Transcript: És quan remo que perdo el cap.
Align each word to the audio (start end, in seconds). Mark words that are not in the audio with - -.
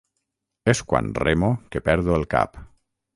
És 0.71 0.81
quan 0.93 1.11
remo 1.25 1.49
que 1.75 1.83
perdo 1.91 2.17
el 2.17 2.25
cap. 2.33 2.59